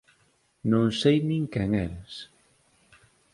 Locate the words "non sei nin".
0.71-1.43